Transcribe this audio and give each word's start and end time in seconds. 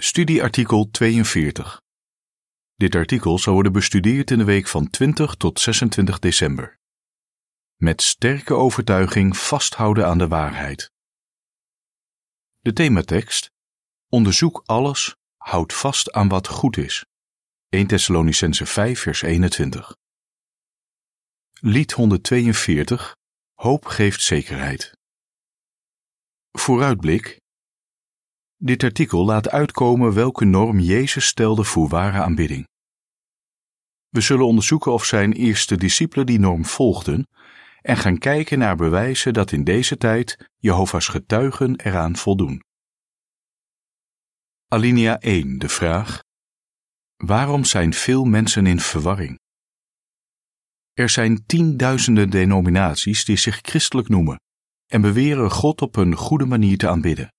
Studieartikel 0.00 0.90
42. 0.90 1.80
Dit 2.74 2.94
artikel 2.94 3.38
zal 3.38 3.52
worden 3.52 3.72
bestudeerd 3.72 4.30
in 4.30 4.38
de 4.38 4.44
week 4.44 4.66
van 4.68 4.90
20 4.90 5.34
tot 5.34 5.60
26 5.60 6.18
december. 6.18 6.78
Met 7.76 8.02
sterke 8.02 8.54
overtuiging 8.54 9.36
vasthouden 9.36 10.06
aan 10.06 10.18
de 10.18 10.28
waarheid. 10.28 10.90
De 12.58 12.72
thematekst: 12.72 13.50
Onderzoek 14.08 14.62
alles, 14.66 15.16
houd 15.36 15.72
vast 15.72 16.12
aan 16.12 16.28
wat 16.28 16.48
goed 16.48 16.76
is. 16.76 17.04
1 17.68 17.86
Thessalonicense 17.86 18.66
5 18.66 19.00
vers 19.00 19.22
21. 19.22 19.96
Lied 21.60 21.92
142 21.92 23.16
Hoop 23.54 23.84
geeft 23.84 24.22
zekerheid. 24.22 24.92
Vooruitblik 26.50 27.40
dit 28.58 28.82
artikel 28.82 29.24
laat 29.24 29.50
uitkomen 29.50 30.14
welke 30.14 30.44
norm 30.44 30.78
Jezus 30.78 31.26
stelde 31.26 31.64
voor 31.64 31.88
ware 31.88 32.22
aanbidding. 32.22 32.66
We 34.08 34.20
zullen 34.20 34.46
onderzoeken 34.46 34.92
of 34.92 35.04
zijn 35.04 35.32
eerste 35.32 35.76
discipelen 35.76 36.26
die 36.26 36.38
norm 36.38 36.64
volgden 36.64 37.28
en 37.80 37.96
gaan 37.96 38.18
kijken 38.18 38.58
naar 38.58 38.76
bewijzen 38.76 39.32
dat 39.32 39.52
in 39.52 39.64
deze 39.64 39.96
tijd 39.96 40.48
Jehovah's 40.56 41.08
getuigen 41.08 41.80
eraan 41.80 42.16
voldoen. 42.16 42.62
Alinea 44.68 45.18
1, 45.18 45.58
de 45.58 45.68
vraag: 45.68 46.22
Waarom 47.16 47.64
zijn 47.64 47.92
veel 47.92 48.24
mensen 48.24 48.66
in 48.66 48.80
verwarring? 48.80 49.38
Er 50.92 51.08
zijn 51.08 51.46
tienduizenden 51.46 52.30
denominaties 52.30 53.24
die 53.24 53.36
zich 53.36 53.58
christelijk 53.62 54.08
noemen 54.08 54.40
en 54.86 55.00
beweren 55.00 55.50
God 55.50 55.82
op 55.82 55.96
een 55.96 56.14
goede 56.14 56.44
manier 56.46 56.78
te 56.78 56.88
aanbidden. 56.88 57.32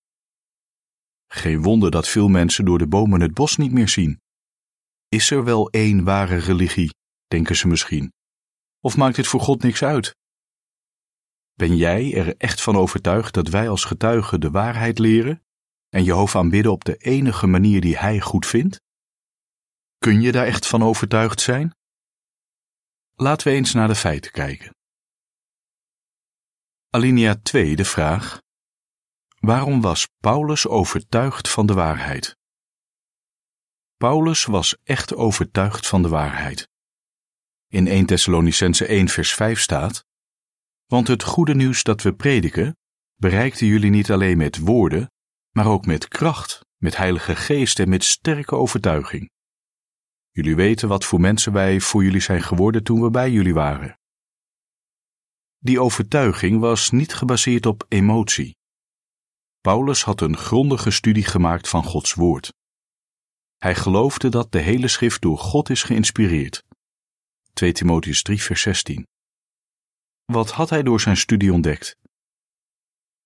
Geen 1.31 1.61
wonder 1.61 1.91
dat 1.91 2.07
veel 2.07 2.27
mensen 2.27 2.65
door 2.65 2.77
de 2.77 2.87
bomen 2.87 3.21
het 3.21 3.33
bos 3.33 3.57
niet 3.57 3.71
meer 3.71 3.89
zien. 3.89 4.21
Is 5.07 5.31
er 5.31 5.43
wel 5.43 5.69
één 5.69 6.03
ware 6.03 6.37
religie, 6.37 6.93
denken 7.27 7.55
ze 7.55 7.67
misschien? 7.67 8.13
Of 8.79 8.97
maakt 8.97 9.17
het 9.17 9.27
voor 9.27 9.39
God 9.39 9.61
niks 9.63 9.83
uit? 9.83 10.15
Ben 11.53 11.75
jij 11.75 12.13
er 12.13 12.37
echt 12.37 12.61
van 12.61 12.75
overtuigd 12.75 13.33
dat 13.33 13.47
wij 13.47 13.69
als 13.69 13.83
getuigen 13.83 14.39
de 14.41 14.51
waarheid 14.51 14.99
leren 14.99 15.43
en 15.89 16.03
Jehovah 16.03 16.41
aanbidden 16.41 16.71
op 16.71 16.85
de 16.85 16.95
enige 16.97 17.47
manier 17.47 17.81
die 17.81 17.97
Hij 17.97 18.19
goed 18.19 18.45
vindt? 18.45 18.81
Kun 19.97 20.21
je 20.21 20.31
daar 20.31 20.45
echt 20.45 20.67
van 20.67 20.83
overtuigd 20.83 21.41
zijn? 21.41 21.75
Laten 23.15 23.47
we 23.47 23.53
eens 23.53 23.73
naar 23.73 23.87
de 23.87 23.95
feiten 23.95 24.31
kijken. 24.31 24.75
Alinea 26.89 27.35
2, 27.35 27.75
de 27.75 27.85
vraag: 27.85 28.41
Waarom 29.39 29.81
was 29.81 30.07
Paulus 30.19 30.67
overtuigd 30.67 31.49
van 31.49 31.65
de 31.65 31.73
waarheid? 31.73 32.37
Paulus 33.97 34.45
was 34.45 34.77
echt 34.83 35.15
overtuigd 35.15 35.87
van 35.87 36.01
de 36.01 36.09
waarheid. 36.09 36.69
In 37.67 37.87
1 37.87 38.05
Thessalonicense 38.05 38.85
1 38.85 39.07
vers 39.07 39.33
5 39.33 39.59
staat: 39.59 40.05
Want 40.85 41.07
het 41.07 41.23
goede 41.23 41.55
nieuws 41.55 41.83
dat 41.83 42.01
we 42.01 42.13
prediken, 42.13 42.77
bereikte 43.15 43.67
jullie 43.67 43.89
niet 43.89 44.11
alleen 44.11 44.37
met 44.37 44.57
woorden, 44.57 45.11
maar 45.49 45.67
ook 45.67 45.85
met 45.85 46.07
kracht, 46.07 46.65
met 46.77 46.97
heilige 46.97 47.35
geest 47.35 47.79
en 47.79 47.89
met 47.89 48.03
sterke 48.03 48.55
overtuiging. 48.55 49.29
Jullie 50.29 50.55
weten 50.55 50.87
wat 50.87 51.05
voor 51.05 51.19
mensen 51.19 51.53
wij 51.53 51.79
voor 51.79 52.03
jullie 52.03 52.21
zijn 52.21 52.43
geworden 52.43 52.83
toen 52.83 53.01
we 53.01 53.09
bij 53.09 53.31
jullie 53.31 53.53
waren. 53.53 53.99
Die 55.57 55.81
overtuiging 55.81 56.59
was 56.59 56.89
niet 56.89 57.13
gebaseerd 57.13 57.65
op 57.65 57.85
emotie 57.87 58.57
Paulus 59.61 60.03
had 60.03 60.21
een 60.21 60.37
grondige 60.37 60.91
studie 60.91 61.25
gemaakt 61.25 61.69
van 61.69 61.83
Gods 61.83 62.13
woord. 62.13 62.53
Hij 63.57 63.75
geloofde 63.75 64.29
dat 64.29 64.51
de 64.51 64.59
hele 64.59 64.87
schrift 64.87 65.21
door 65.21 65.37
God 65.37 65.69
is 65.69 65.83
geïnspireerd. 65.83 66.63
2 67.53 67.71
Timotheus 67.71 68.21
3 68.21 68.41
vers 68.41 68.61
16. 68.61 69.07
Wat 70.25 70.51
had 70.51 70.69
hij 70.69 70.83
door 70.83 71.01
zijn 71.01 71.17
studie 71.17 71.53
ontdekt? 71.53 71.97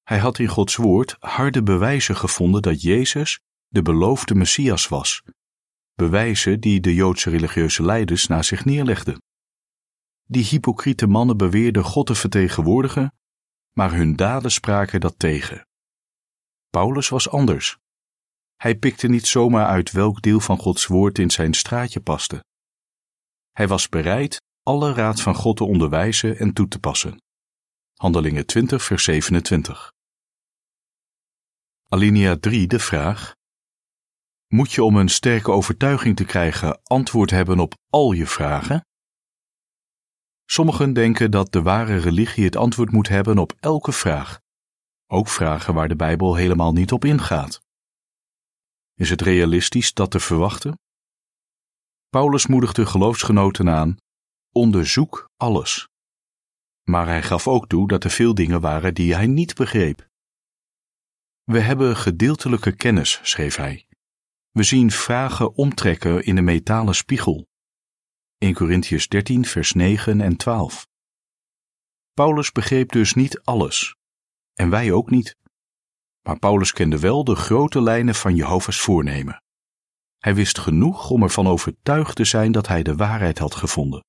Hij 0.03 0.17
had 0.17 0.39
in 0.39 0.47
Gods 0.47 0.75
woord 0.75 1.15
harde 1.19 1.63
bewijzen 1.63 2.15
gevonden 2.15 2.61
dat 2.61 2.81
Jezus 2.81 3.39
de 3.67 3.81
beloofde 3.81 4.35
Messias 4.35 4.87
was. 4.87 5.23
Bewijzen 5.93 6.59
die 6.59 6.79
de 6.79 6.93
Joodse 6.93 7.29
religieuze 7.29 7.83
leiders 7.83 8.27
na 8.27 8.41
zich 8.41 8.65
neerlegden. 8.65 9.21
Die 10.23 10.43
hypocriete 10.43 11.07
mannen 11.07 11.37
beweerden 11.37 11.83
God 11.83 12.05
te 12.05 12.15
vertegenwoordigen, 12.15 13.13
maar 13.71 13.93
hun 13.93 14.15
daden 14.15 14.51
spraken 14.51 14.99
dat 14.99 15.19
tegen. 15.19 15.67
Paulus 16.79 17.09
was 17.09 17.29
anders. 17.29 17.77
Hij 18.55 18.75
pikte 18.75 19.07
niet 19.07 19.27
zomaar 19.27 19.65
uit 19.65 19.91
welk 19.91 20.21
deel 20.21 20.39
van 20.39 20.57
Gods 20.57 20.85
woord 20.85 21.19
in 21.19 21.29
zijn 21.29 21.53
straatje 21.53 21.99
paste. 21.99 22.43
Hij 23.51 23.67
was 23.67 23.89
bereid 23.89 24.41
alle 24.63 24.93
raad 24.93 25.21
van 25.21 25.35
God 25.35 25.57
te 25.57 25.63
onderwijzen 25.63 26.37
en 26.37 26.53
toe 26.53 26.67
te 26.67 26.79
passen. 26.79 27.21
Handelingen 27.93 28.45
20, 28.45 28.83
vers 28.83 29.03
27. 29.03 29.91
Alinea 31.87 32.37
3, 32.37 32.67
de 32.67 32.79
vraag: 32.79 33.35
Moet 34.47 34.71
je 34.71 34.83
om 34.83 34.95
een 34.95 35.09
sterke 35.09 35.51
overtuiging 35.51 36.15
te 36.15 36.25
krijgen 36.25 36.81
antwoord 36.83 37.29
hebben 37.29 37.59
op 37.59 37.73
al 37.89 38.11
je 38.11 38.27
vragen? 38.27 38.85
Sommigen 40.45 40.93
denken 40.93 41.31
dat 41.31 41.51
de 41.51 41.61
ware 41.61 41.97
religie 41.97 42.45
het 42.45 42.55
antwoord 42.55 42.91
moet 42.91 43.07
hebben 43.07 43.37
op 43.37 43.53
elke 43.59 43.91
vraag 43.91 44.41
ook 45.13 45.27
vragen 45.27 45.73
waar 45.73 45.87
de 45.87 45.95
Bijbel 45.95 46.35
helemaal 46.35 46.73
niet 46.73 46.91
op 46.91 47.05
ingaat. 47.05 47.61
Is 48.93 49.09
het 49.09 49.21
realistisch 49.21 49.93
dat 49.93 50.11
te 50.11 50.19
verwachten? 50.19 50.79
Paulus 52.09 52.47
moedigde 52.47 52.85
geloofsgenoten 52.85 53.69
aan: 53.69 53.97
onderzoek 54.51 55.29
alles. 55.37 55.87
Maar 56.83 57.07
hij 57.07 57.23
gaf 57.23 57.47
ook 57.47 57.67
toe 57.67 57.87
dat 57.87 58.03
er 58.03 58.09
veel 58.09 58.33
dingen 58.33 58.61
waren 58.61 58.93
die 58.93 59.15
hij 59.15 59.27
niet 59.27 59.55
begreep. 59.55 60.07
We 61.43 61.59
hebben 61.59 61.95
gedeeltelijke 61.95 62.75
kennis, 62.75 63.19
schreef 63.23 63.55
hij. 63.55 63.87
We 64.51 64.63
zien 64.63 64.91
vragen 64.91 65.55
omtrekken 65.55 66.25
in 66.25 66.35
de 66.35 66.41
metalen 66.41 66.95
spiegel. 66.95 67.47
1 68.37 68.53
Corinthians 68.53 69.07
13, 69.07 69.45
vers 69.45 69.73
9 69.73 70.21
en 70.21 70.37
12. 70.37 70.87
Paulus 72.13 72.51
begreep 72.51 72.91
dus 72.91 73.13
niet 73.13 73.41
alles, 73.41 73.95
en 74.53 74.69
wij 74.69 74.91
ook 74.91 75.09
niet. 75.09 75.35
Maar 76.21 76.39
Paulus 76.39 76.71
kende 76.71 76.99
wel 76.99 77.23
de 77.23 77.35
grote 77.35 77.81
lijnen 77.81 78.15
van 78.15 78.35
Jehovah's 78.35 78.79
voornemen. 78.79 79.43
Hij 80.17 80.35
wist 80.35 80.59
genoeg 80.59 81.09
om 81.09 81.23
ervan 81.23 81.47
overtuigd 81.47 82.15
te 82.15 82.25
zijn 82.25 82.51
dat 82.51 82.67
hij 82.67 82.83
de 82.83 82.95
waarheid 82.95 83.37
had 83.37 83.55
gevonden. 83.55 84.03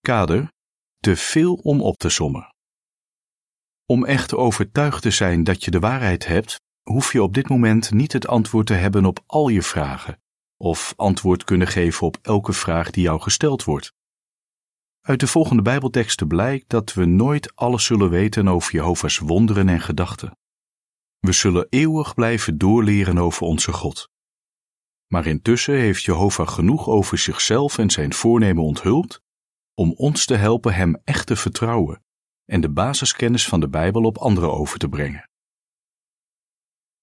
Kader, 0.00 0.52
te 0.98 1.16
veel 1.16 1.54
om 1.54 1.80
op 1.82 1.96
te 1.96 2.08
sommen. 2.08 2.54
Om 3.86 4.04
echt 4.04 4.34
overtuigd 4.34 5.02
te 5.02 5.10
zijn 5.10 5.44
dat 5.44 5.64
je 5.64 5.70
de 5.70 5.78
waarheid 5.78 6.26
hebt, 6.26 6.60
hoef 6.82 7.12
je 7.12 7.22
op 7.22 7.34
dit 7.34 7.48
moment 7.48 7.90
niet 7.90 8.12
het 8.12 8.26
antwoord 8.26 8.66
te 8.66 8.74
hebben 8.74 9.04
op 9.04 9.22
al 9.26 9.48
je 9.48 9.62
vragen, 9.62 10.20
of 10.56 10.92
antwoord 10.96 11.44
kunnen 11.44 11.66
geven 11.66 12.06
op 12.06 12.18
elke 12.22 12.52
vraag 12.52 12.90
die 12.90 13.02
jou 13.02 13.20
gesteld 13.20 13.64
wordt. 13.64 13.92
Uit 15.08 15.20
de 15.20 15.26
volgende 15.26 15.62
Bijbelteksten 15.62 16.28
blijkt 16.28 16.68
dat 16.68 16.94
we 16.94 17.04
nooit 17.04 17.56
alles 17.56 17.84
zullen 17.84 18.10
weten 18.10 18.48
over 18.48 18.72
Jehovah's 18.72 19.18
wonderen 19.18 19.68
en 19.68 19.80
gedachten. 19.80 20.38
We 21.18 21.32
zullen 21.32 21.66
eeuwig 21.70 22.14
blijven 22.14 22.58
doorleren 22.58 23.18
over 23.18 23.42
onze 23.42 23.72
God. 23.72 24.08
Maar 25.06 25.26
intussen 25.26 25.74
heeft 25.74 26.02
Jehovah 26.02 26.48
genoeg 26.48 26.88
over 26.88 27.18
zichzelf 27.18 27.78
en 27.78 27.90
zijn 27.90 28.12
voornemen 28.12 28.64
onthuld 28.64 29.20
om 29.74 29.92
ons 29.92 30.24
te 30.26 30.34
helpen 30.34 30.74
Hem 30.74 31.00
echt 31.04 31.26
te 31.26 31.36
vertrouwen 31.36 32.04
en 32.44 32.60
de 32.60 32.70
basiskennis 32.70 33.48
van 33.48 33.60
de 33.60 33.68
Bijbel 33.68 34.02
op 34.02 34.18
anderen 34.18 34.52
over 34.52 34.78
te 34.78 34.88
brengen. 34.88 35.30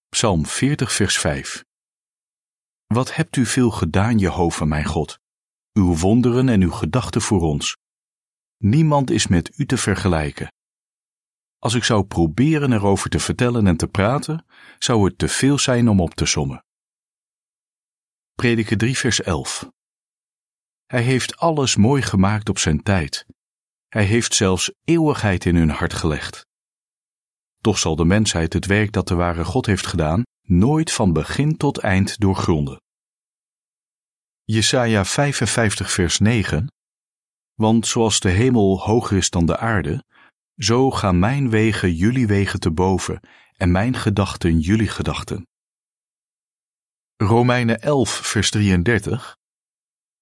Psalm 0.10 0.46
40, 0.46 0.92
vers 0.92 1.18
5 1.18 1.64
Wat 2.86 3.16
hebt 3.16 3.36
u 3.36 3.46
veel 3.46 3.72
gedaan, 3.72 4.18
Jehovah 4.18 4.68
mijn 4.68 4.86
God, 4.86 5.20
uw 5.74 5.96
wonderen 5.96 6.50
en 6.50 6.62
uw 6.62 6.72
gedachten 6.72 7.22
voor 7.22 7.42
ons. 7.42 7.84
Niemand 8.66 9.10
is 9.10 9.28
met 9.28 9.58
u 9.58 9.66
te 9.66 9.78
vergelijken. 9.78 10.54
Als 11.60 11.74
ik 11.74 11.84
zou 11.84 12.04
proberen 12.04 12.74
erover 12.74 13.10
te 13.10 13.20
vertellen 13.20 13.68
en 13.68 13.78
te 13.78 13.88
praten, 13.88 14.46
zou 14.80 15.06
het 15.06 15.18
te 15.18 15.28
veel 15.28 15.58
zijn 15.58 15.90
om 15.90 16.00
op 16.00 16.14
te 16.14 16.26
sommen. 16.26 16.66
Prediker 18.34 18.78
3 18.78 18.98
vers 18.98 19.22
11 19.22 19.70
Hij 20.86 21.02
heeft 21.02 21.38
alles 21.38 21.76
mooi 21.76 22.02
gemaakt 22.02 22.50
op 22.50 22.58
zijn 22.58 22.84
tijd. 22.84 23.26
Hij 23.88 24.04
heeft 24.04 24.34
zelfs 24.34 24.72
eeuwigheid 24.84 25.46
in 25.46 25.56
hun 25.56 25.70
hart 25.70 25.94
gelegd. 25.94 26.46
Toch 27.62 27.78
zal 27.78 27.96
de 27.96 28.06
mensheid 28.06 28.54
het 28.54 28.66
werk 28.66 28.92
dat 28.92 29.08
de 29.08 29.16
ware 29.16 29.44
God 29.44 29.66
heeft 29.66 29.88
gedaan 29.88 30.24
nooit 30.42 30.92
van 30.92 31.14
begin 31.14 31.58
tot 31.58 31.78
eind 31.78 32.20
doorgronden. 32.20 32.82
Jesaja 34.44 35.06
55 35.06 35.92
vers 35.92 36.20
9 36.20 36.74
want 37.56 37.88
zoals 37.88 38.20
de 38.20 38.30
hemel 38.30 38.80
hoger 38.80 39.18
is 39.18 39.30
dan 39.30 39.46
de 39.46 39.58
aarde, 39.58 40.04
zo 40.58 40.92
gaan 40.92 41.20
mijn 41.20 41.50
wegen 41.50 41.94
jullie 41.94 42.28
wegen 42.28 42.60
te 42.60 42.72
boven 42.72 43.20
en 43.58 43.72
mijn 43.72 43.96
gedachten 43.96 44.60
jullie 44.60 44.88
gedachten. 44.88 45.48
Romeinen 47.16 47.82
11, 47.82 48.10
vers 48.10 48.50
33. 48.50 49.36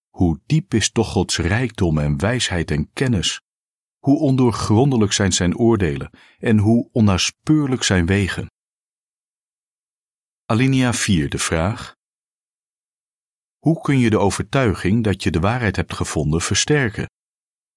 Hoe 0.10 0.40
diep 0.46 0.74
is 0.74 0.92
toch 0.92 1.12
Gods 1.12 1.38
rijkdom 1.38 1.98
en 1.98 2.20
wijsheid 2.20 2.72
en 2.72 2.92
kennis? 2.94 3.42
Hoe 4.00 4.20
ondoorgrondelijk 4.20 5.12
zijn 5.12 5.32
zijn 5.32 5.58
oordelen 5.58 6.10
en 6.38 6.58
hoe 6.58 6.90
onnaspeurlijk 6.92 7.84
zijn 7.84 8.06
wegen? 8.06 8.52
Alinea 10.46 10.94
4, 10.94 11.30
de 11.30 11.38
vraag. 11.38 11.96
Hoe 13.60 13.82
kun 13.82 14.00
je 14.00 14.10
de 14.10 14.20
overtuiging 14.20 15.04
dat 15.04 15.24
je 15.24 15.32
de 15.32 15.40
waarheid 15.40 15.76
hebt 15.76 15.94
gevonden 15.94 16.42
versterken? 16.42 17.08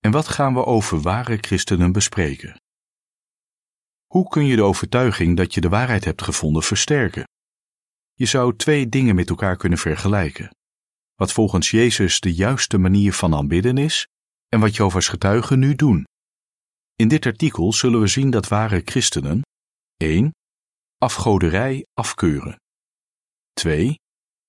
En 0.01 0.11
wat 0.11 0.29
gaan 0.29 0.55
we 0.55 0.65
over 0.65 1.01
ware 1.01 1.37
christenen 1.37 1.93
bespreken? 1.93 2.61
Hoe 4.07 4.29
kun 4.29 4.45
je 4.47 4.57
de 4.57 4.63
overtuiging 4.63 5.37
dat 5.37 5.55
je 5.55 5.61
de 5.61 5.69
waarheid 5.69 6.05
hebt 6.05 6.23
gevonden 6.23 6.63
versterken? 6.63 7.25
Je 8.13 8.27
zou 8.27 8.57
twee 8.57 8.89
dingen 8.89 9.15
met 9.15 9.29
elkaar 9.29 9.57
kunnen 9.57 9.79
vergelijken. 9.79 10.51
Wat 11.15 11.33
volgens 11.33 11.71
Jezus 11.71 12.21
de 12.21 12.35
juiste 12.35 12.79
manier 12.79 13.13
van 13.13 13.35
aanbidden 13.35 13.79
is 13.79 14.07
en 14.49 14.61
wat 14.61 14.77
Jehovah's 14.77 15.09
getuigen 15.09 15.59
nu 15.59 15.75
doen. 15.75 16.05
In 16.95 17.09
dit 17.09 17.27
artikel 17.27 17.73
zullen 17.73 18.01
we 18.01 18.07
zien 18.07 18.31
dat 18.31 18.49
ware 18.49 18.83
christenen 18.85 19.41
1. 19.97 20.31
Afgoderij 20.99 21.87
afkeuren 21.95 22.61
2. 23.53 23.99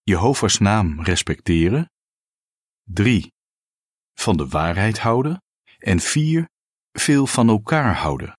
Jehovah's 0.03 0.57
naam 0.57 1.01
respecteren 1.01 1.89
3. 2.83 3.31
Van 4.19 4.37
de 4.37 4.47
waarheid 4.47 4.99
houden 4.99 5.43
en 5.77 5.99
4. 5.99 6.49
Veel 6.91 7.27
van 7.27 7.49
elkaar 7.49 7.95
houden. 7.95 8.37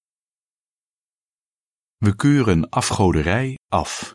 We 1.97 2.17
keuren 2.17 2.69
afgoderij 2.69 3.59
af. 3.69 4.15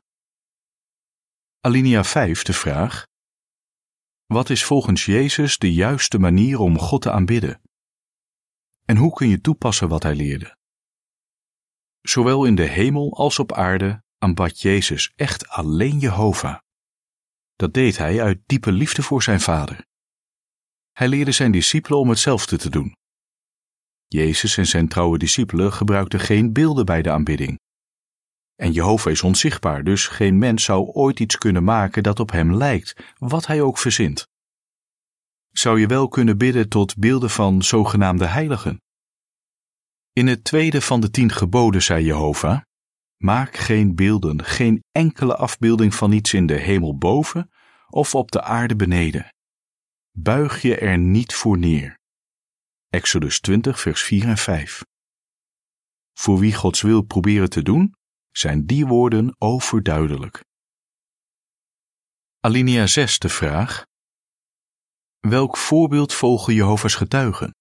Alinea 1.59 2.03
5 2.03 2.43
de 2.43 2.53
vraag: 2.53 3.05
Wat 4.25 4.49
is 4.49 4.63
volgens 4.63 5.05
Jezus 5.05 5.57
de 5.57 5.73
juiste 5.73 6.17
manier 6.17 6.59
om 6.59 6.79
God 6.79 7.01
te 7.01 7.11
aanbidden? 7.11 7.61
En 8.85 8.97
hoe 8.97 9.13
kun 9.13 9.27
je 9.27 9.41
toepassen 9.41 9.89
wat 9.89 10.03
hij 10.03 10.15
leerde? 10.15 10.57
Zowel 12.01 12.45
in 12.45 12.55
de 12.55 12.67
hemel 12.67 13.17
als 13.17 13.39
op 13.39 13.53
aarde 13.53 14.03
aanbad 14.17 14.61
Jezus 14.61 15.11
echt 15.15 15.47
alleen 15.47 15.99
Jehovah. 15.99 16.59
Dat 17.55 17.73
deed 17.73 17.97
hij 17.97 18.21
uit 18.21 18.41
diepe 18.45 18.71
liefde 18.71 19.01
voor 19.01 19.23
zijn 19.23 19.39
Vader. 19.41 19.91
Hij 20.93 21.07
leerde 21.07 21.31
zijn 21.31 21.51
discipelen 21.51 21.99
om 21.99 22.09
hetzelfde 22.09 22.57
te 22.57 22.69
doen. 22.69 22.95
Jezus 24.07 24.57
en 24.57 24.65
zijn 24.65 24.87
trouwe 24.87 25.17
discipelen 25.17 25.73
gebruikten 25.73 26.19
geen 26.19 26.53
beelden 26.53 26.85
bij 26.85 27.01
de 27.01 27.11
aanbidding. 27.11 27.59
En 28.55 28.71
Jehovah 28.71 29.11
is 29.11 29.21
onzichtbaar, 29.21 29.83
dus 29.83 30.07
geen 30.07 30.37
mens 30.37 30.63
zou 30.63 30.85
ooit 30.85 31.19
iets 31.19 31.37
kunnen 31.37 31.63
maken 31.63 32.03
dat 32.03 32.19
op 32.19 32.31
hem 32.31 32.55
lijkt, 32.55 33.13
wat 33.17 33.45
hij 33.47 33.61
ook 33.61 33.77
verzint. 33.77 34.27
Zou 35.51 35.79
je 35.79 35.87
wel 35.87 36.07
kunnen 36.07 36.37
bidden 36.37 36.69
tot 36.69 36.97
beelden 36.97 37.29
van 37.29 37.61
zogenaamde 37.61 38.25
heiligen? 38.25 38.81
In 40.11 40.27
het 40.27 40.43
tweede 40.43 40.81
van 40.81 41.01
de 41.01 41.09
tien 41.09 41.31
geboden 41.31 41.83
zei 41.83 42.05
Jehovah: 42.05 42.61
Maak 43.17 43.55
geen 43.55 43.95
beelden, 43.95 44.43
geen 44.43 44.83
enkele 44.91 45.35
afbeelding 45.35 45.95
van 45.95 46.11
iets 46.11 46.33
in 46.33 46.45
de 46.45 46.57
hemel 46.57 46.97
boven 46.97 47.51
of 47.89 48.15
op 48.15 48.31
de 48.31 48.41
aarde 48.41 48.75
beneden. 48.75 49.32
Buig 50.17 50.61
je 50.61 50.77
er 50.77 50.97
niet 50.97 51.33
voor 51.33 51.57
neer. 51.57 51.99
Exodus 52.89 53.39
20, 53.39 53.79
vers 53.79 54.01
4 54.01 54.27
en 54.27 54.37
5. 54.37 54.83
Voor 56.13 56.39
wie 56.39 56.53
Gods 56.53 56.81
wil 56.81 57.01
proberen 57.01 57.49
te 57.49 57.61
doen, 57.61 57.95
zijn 58.31 58.65
die 58.65 58.85
woorden 58.85 59.35
overduidelijk. 59.37 60.43
Alinea 62.39 62.87
6 62.87 63.19
de 63.19 63.29
vraag: 63.29 63.85
Welk 65.19 65.57
voorbeeld 65.57 66.13
volgen 66.13 66.53
Jehovah's 66.53 66.95
getuigen? 66.95 67.55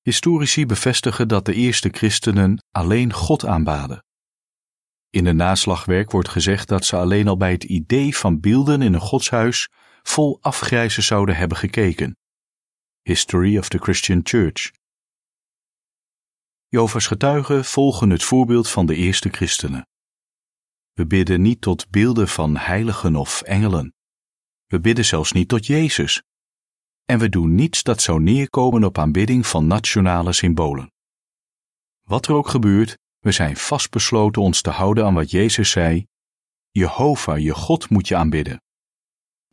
Historici 0.00 0.66
bevestigen 0.66 1.28
dat 1.28 1.44
de 1.44 1.54
eerste 1.54 1.88
christenen 1.88 2.64
alleen 2.70 3.12
God 3.12 3.44
aanbaden. 3.44 4.04
In 5.10 5.24
de 5.24 5.32
naslagwerk 5.32 6.10
wordt 6.10 6.28
gezegd 6.28 6.68
dat 6.68 6.84
ze 6.84 6.96
alleen 6.96 7.28
al 7.28 7.36
bij 7.36 7.52
het 7.52 7.64
idee 7.64 8.16
van 8.16 8.40
beelden 8.40 8.82
in 8.82 8.94
een 8.94 9.00
godshuis 9.00 9.68
vol 10.02 10.38
afgrijzen 10.40 11.02
zouden 11.02 11.36
hebben 11.36 11.56
gekeken. 11.56 12.16
History 13.02 13.58
of 13.58 13.68
the 13.68 13.78
Christian 13.78 14.20
Church, 14.22 14.70
Jovers 16.74 17.06
getuigen 17.06 17.64
volgen 17.64 18.10
het 18.10 18.22
voorbeeld 18.22 18.68
van 18.68 18.86
de 18.86 18.94
eerste 18.94 19.28
christenen. 19.28 19.86
We 20.92 21.06
bidden 21.06 21.42
niet 21.42 21.60
tot 21.60 21.90
beelden 21.90 22.28
van 22.28 22.56
heiligen 22.56 23.16
of 23.16 23.42
engelen. 23.42 23.94
We 24.66 24.80
bidden 24.80 25.04
zelfs 25.04 25.32
niet 25.32 25.48
tot 25.48 25.66
Jezus. 25.66 26.22
En 27.04 27.18
we 27.18 27.28
doen 27.28 27.54
niets 27.54 27.82
dat 27.82 28.02
zou 28.02 28.20
neerkomen 28.22 28.84
op 28.84 28.98
aanbidding 28.98 29.46
van 29.46 29.66
nationale 29.66 30.32
symbolen. 30.32 30.92
Wat 32.02 32.26
er 32.26 32.34
ook 32.34 32.48
gebeurt, 32.48 32.98
we 33.18 33.32
zijn 33.32 33.56
vastbesloten 33.56 34.42
ons 34.42 34.62
te 34.62 34.70
houden 34.70 35.04
aan 35.04 35.14
wat 35.14 35.30
Jezus 35.30 35.70
zei: 35.70 36.06
Jehovah, 36.70 37.38
je 37.38 37.54
God 37.54 37.90
moet 37.90 38.08
je 38.08 38.16
aanbidden. 38.16 38.62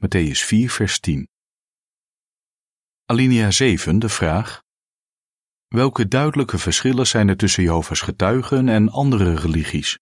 Matthäus 0.02 0.44
4, 0.44 0.70
vers 0.70 1.00
10. 1.00 1.28
Alinea 3.06 3.52
7, 3.52 4.00
de 4.00 4.10
vraag: 4.10 4.64
Welke 5.68 6.08
duidelijke 6.08 6.58
verschillen 6.58 7.08
zijn 7.08 7.28
er 7.28 7.38
tussen 7.38 7.64
Jehovah's 7.64 8.02
getuigen 8.02 8.70
en 8.70 8.90
andere 8.90 9.36
religies? 9.36 10.00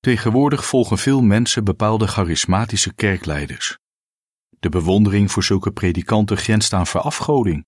Tegenwoordig 0.00 0.66
volgen 0.66 0.98
veel 0.98 1.22
mensen 1.22 1.64
bepaalde 1.64 2.06
charismatische 2.06 2.94
kerkleiders. 2.94 3.78
De 4.58 4.68
bewondering 4.68 5.30
voor 5.30 5.44
zulke 5.44 5.72
predikanten 5.72 6.36
grenst 6.36 6.72
aan 6.72 6.86
verafgoding. 6.86 7.66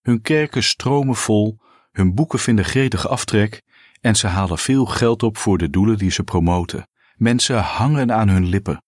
Hun 0.00 0.20
kerken 0.20 0.62
stromen 0.62 1.16
vol, 1.16 1.58
hun 1.90 2.14
boeken 2.14 2.38
vinden 2.38 2.64
gretig 2.64 3.08
aftrek 3.08 3.62
en 4.00 4.16
ze 4.16 4.26
halen 4.26 4.58
veel 4.58 4.86
geld 4.86 5.22
op 5.22 5.36
voor 5.36 5.58
de 5.58 5.70
doelen 5.70 5.98
die 5.98 6.10
ze 6.10 6.22
promoten. 6.22 6.88
Mensen 7.14 7.62
hangen 7.62 8.12
aan 8.12 8.28
hun 8.28 8.46
lippen. 8.46 8.84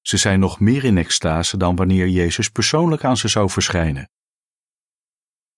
Ze 0.00 0.16
zijn 0.16 0.40
nog 0.40 0.60
meer 0.60 0.84
in 0.84 0.98
extase 0.98 1.56
dan 1.56 1.76
wanneer 1.76 2.08
Jezus 2.08 2.48
persoonlijk 2.48 3.04
aan 3.04 3.16
ze 3.16 3.28
zou 3.28 3.50
verschijnen. 3.50 4.10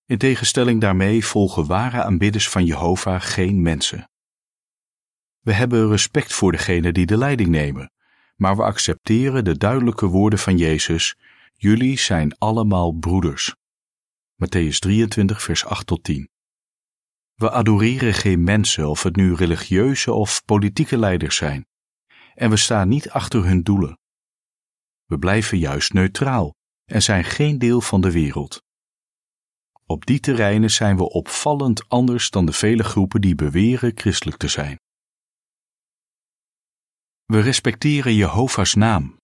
In 0.06 0.18
tegenstelling 0.18 0.80
daarmee 0.80 1.24
volgen 1.24 1.66
ware 1.66 2.02
aanbidders 2.02 2.48
van 2.48 2.64
Jehovah 2.64 3.20
geen 3.20 3.62
mensen. 3.62 4.10
We 5.40 5.52
hebben 5.52 5.88
respect 5.88 6.32
voor 6.32 6.52
degenen 6.52 6.94
die 6.94 7.06
de 7.06 7.16
leiding 7.16 7.48
nemen, 7.48 7.92
maar 8.36 8.56
we 8.56 8.62
accepteren 8.62 9.44
de 9.44 9.56
duidelijke 9.56 10.06
woorden 10.06 10.38
van 10.38 10.56
Jezus: 10.56 11.16
Jullie 11.52 11.98
zijn 11.98 12.38
allemaal 12.38 12.92
broeders. 12.92 13.54
Matthäus 14.34 14.78
23, 14.78 15.42
vers 15.42 15.64
8 15.64 15.86
tot 15.86 16.04
10. 16.04 16.30
We 17.34 17.50
adoreren 17.50 18.14
geen 18.14 18.44
mensen, 18.44 18.88
of 18.88 19.02
het 19.02 19.16
nu 19.16 19.34
religieuze 19.34 20.12
of 20.12 20.44
politieke 20.44 20.98
leiders 20.98 21.36
zijn, 21.36 21.66
en 22.34 22.50
we 22.50 22.56
staan 22.56 22.88
niet 22.88 23.10
achter 23.10 23.44
hun 23.44 23.62
doelen. 23.62 23.98
We 25.12 25.18
blijven 25.18 25.58
juist 25.58 25.92
neutraal 25.92 26.54
en 26.84 27.02
zijn 27.02 27.24
geen 27.24 27.58
deel 27.58 27.80
van 27.80 28.00
de 28.00 28.10
wereld. 28.10 28.62
Op 29.86 30.06
die 30.06 30.20
terreinen 30.20 30.70
zijn 30.70 30.96
we 30.96 31.10
opvallend 31.10 31.88
anders 31.88 32.30
dan 32.30 32.46
de 32.46 32.52
vele 32.52 32.82
groepen 32.82 33.20
die 33.20 33.34
beweren 33.34 33.92
christelijk 33.94 34.36
te 34.36 34.48
zijn. 34.48 34.76
We 37.24 37.40
respecteren 37.40 38.14
Jehovah's 38.14 38.74
naam. 38.74 39.16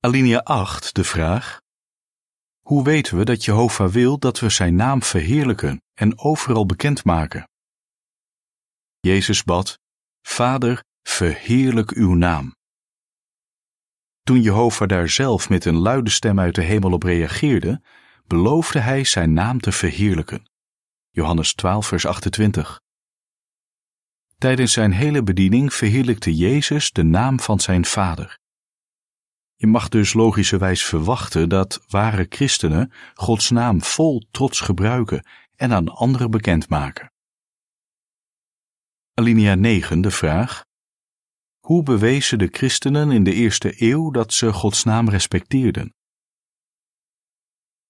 Alinea 0.00 0.38
8, 0.38 0.94
de 0.94 1.04
vraag: 1.04 1.60
Hoe 2.60 2.84
weten 2.84 3.16
we 3.16 3.24
dat 3.24 3.44
Jehovah 3.44 3.90
wil 3.90 4.18
dat 4.18 4.40
we 4.40 4.48
zijn 4.48 4.74
naam 4.74 5.02
verheerlijken 5.02 5.82
en 5.94 6.18
overal 6.18 6.66
bekendmaken? 6.66 7.48
Jezus 9.00 9.44
bad: 9.44 9.78
Vader, 10.22 10.84
verheerlijk 11.02 11.90
uw 11.90 12.14
naam. 12.14 12.54
Toen 14.24 14.40
Jehovah 14.40 14.88
daar 14.88 15.08
zelf 15.08 15.48
met 15.48 15.64
een 15.64 15.78
luide 15.78 16.10
stem 16.10 16.40
uit 16.40 16.54
de 16.54 16.62
hemel 16.62 16.92
op 16.92 17.02
reageerde, 17.02 17.82
beloofde 18.26 18.78
hij 18.78 19.04
zijn 19.04 19.32
naam 19.32 19.60
te 19.60 19.72
verheerlijken. 19.72 20.48
Johannes 21.10 21.54
12, 21.54 21.86
vers 21.86 22.06
28. 22.06 22.80
Tijdens 24.38 24.72
zijn 24.72 24.92
hele 24.92 25.22
bediening 25.22 25.74
verheerlijkte 25.74 26.36
Jezus 26.36 26.92
de 26.92 27.02
naam 27.02 27.40
van 27.40 27.60
zijn 27.60 27.84
Vader. 27.84 28.38
Je 29.54 29.66
mag 29.66 29.88
dus 29.88 30.12
logischerwijs 30.12 30.84
verwachten 30.84 31.48
dat 31.48 31.84
ware 31.88 32.26
christenen 32.28 32.92
Gods 33.14 33.50
naam 33.50 33.82
vol 33.82 34.22
trots 34.30 34.60
gebruiken 34.60 35.26
en 35.56 35.72
aan 35.72 35.88
anderen 35.88 36.30
bekendmaken. 36.30 37.12
Alinea 39.14 39.54
9, 39.54 40.00
de 40.00 40.10
vraag. 40.10 40.64
Hoe 41.64 41.82
bewezen 41.82 42.38
de 42.38 42.48
christenen 42.50 43.10
in 43.10 43.24
de 43.24 43.32
eerste 43.32 43.74
eeuw 43.76 44.10
dat 44.10 44.32
ze 44.32 44.52
Gods 44.52 44.84
naam 44.84 45.08
respecteerden? 45.08 45.94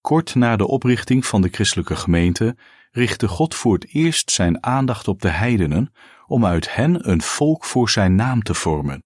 Kort 0.00 0.35
na 0.35 0.57
de 0.57 0.66
oprichting 0.66 1.26
van 1.26 1.43
de 1.43 1.49
christelijke 1.49 1.97
gemeente 1.97 2.57
richtte 2.90 3.28
God 3.28 3.54
voor 3.54 3.75
het 3.75 3.95
eerst 3.95 4.31
zijn 4.31 4.64
aandacht 4.64 5.09
op 5.09 5.21
de 5.21 5.28
heidenen 5.28 5.93
om 6.26 6.45
uit 6.45 6.75
hen 6.75 7.11
een 7.11 7.23
volk 7.23 7.64
voor 7.64 7.90
zijn 7.90 8.14
naam 8.14 8.43
te 8.43 8.54
vormen. 8.54 9.02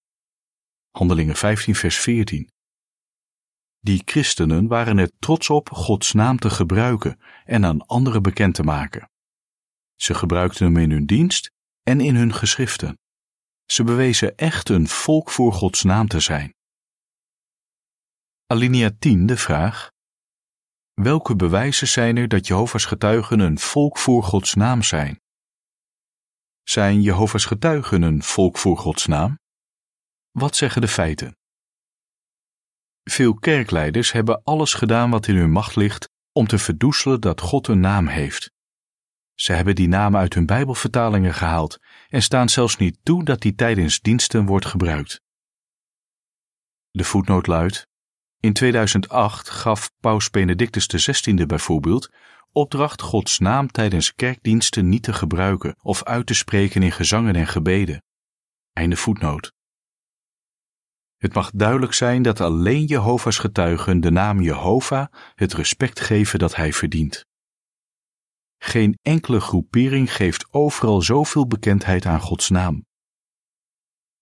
Handelingen 0.91 1.37
15, 1.37 1.75
vers 1.75 1.99
14. 1.99 2.51
Die 3.81 4.03
christenen 4.05 4.67
waren 4.67 4.99
er 4.99 5.11
trots 5.19 5.51
op 5.51 5.71
Gods 5.71 6.13
naam 6.13 6.39
te 6.39 6.51
gebruiken 6.51 7.21
en 7.45 7.65
aan 7.65 7.87
anderen 7.87 8.23
bekend 8.23 8.55
te 8.55 8.63
maken. 8.63 9.11
Ze 9.95 10.15
gebruikten 10.15 10.67
hem 10.67 10.77
in 10.77 10.91
hun 10.91 11.07
dienst 11.07 11.51
en 11.83 12.01
in 12.01 12.15
hun 12.15 12.35
geschriften. 12.35 12.99
Ze 13.71 13.85
bewezen 13.85 14.37
echt 14.37 14.69
een 14.69 14.89
volk 14.89 15.31
voor 15.31 15.53
Gods 15.53 15.83
naam 15.83 16.09
te 16.09 16.21
zijn. 16.21 16.55
Alinea 18.47 18.91
10 18.99 19.27
de 19.27 19.37
vraag: 19.37 19.91
Welke 20.95 21.37
bewijzen 21.37 21.89
zijn 21.89 22.17
er 22.17 22.29
dat 22.29 22.47
Jehovah's 22.47 22.85
getuigen 22.85 23.41
een 23.41 23.59
volk 23.59 23.99
voor 23.99 24.23
Gods 24.23 24.55
naam 24.55 24.83
zijn? 24.83 25.21
Zijn 26.63 27.03
Jehovah's 27.03 27.45
getuigen 27.45 28.03
een 28.03 28.23
volk 28.23 28.59
voor 28.59 28.79
Gods 28.79 29.07
naam? 29.07 29.39
Wat 30.31 30.57
zeggen 30.57 30.81
de 30.81 30.89
feiten? 30.89 31.37
Veel 33.03 33.35
kerkleiders 33.35 34.13
hebben 34.13 34.43
alles 34.43 34.75
gedaan 34.75 35.11
wat 35.11 35.27
in 35.27 35.37
hun 35.37 35.51
macht 35.51 35.77
ligt 35.77 36.09
om 36.33 36.47
te 36.47 36.59
verdoezelen 36.59 37.21
dat 37.21 37.41
God 37.41 37.69
een 37.69 37.81
naam 37.81 38.07
heeft. 38.07 38.51
Ze 39.35 39.53
hebben 39.53 39.75
die 39.75 39.89
naam 39.89 40.17
uit 40.17 40.35
hun 40.35 40.47
Bijbelvertalingen 40.47 41.35
gehaald 41.35 41.79
en 42.09 42.23
staan 42.23 42.49
zelfs 42.49 42.77
niet 42.77 42.99
toe 43.03 43.25
dat 43.25 43.41
die 43.41 43.55
tijdens 43.55 44.01
diensten 44.01 44.47
wordt 44.47 44.67
gebruikt. 44.67 45.21
De 46.91 47.05
voetnoot 47.05 47.47
luidt: 47.47 47.87
In 48.41 48.53
2008 48.53 49.51
gaf 49.51 49.91
Paus 50.01 50.31
Benedictus 50.31 50.87
XVI 50.87 51.47
bijvoorbeeld 51.47 52.11
opdracht 52.53 53.03
Gods 53.03 53.39
naam 53.39 53.71
tijdens 53.71 54.15
kerkdiensten 54.15 54.89
niet 54.89 55.03
te 55.03 55.13
gebruiken 55.13 55.77
of 55.83 56.05
uit 56.05 56.27
te 56.27 56.35
spreken 56.35 56.83
in 56.83 56.93
gezangen 56.93 57.35
en 57.35 57.47
gebeden. 57.47 58.03
Einde 58.73 58.97
voetnoot. 58.97 59.53
Het 61.17 61.35
mag 61.35 61.51
duidelijk 61.51 61.93
zijn 61.93 62.23
dat 62.23 62.41
alleen 62.41 62.85
Jehovah's 62.85 63.39
getuigen 63.39 64.01
de 64.01 64.11
naam 64.11 64.41
Jehovah 64.41 65.07
het 65.35 65.55
respect 65.55 66.01
geven 66.01 66.39
dat 66.39 66.57
hij 66.57 66.73
verdient. 66.73 67.27
Geen 68.59 68.99
enkele 69.03 69.41
groepering 69.41 70.15
geeft 70.15 70.47
overal 70.51 71.03
zoveel 71.03 71.47
bekendheid 71.47 72.07
aan 72.07 72.21
Gods 72.21 72.49
naam. 72.49 72.87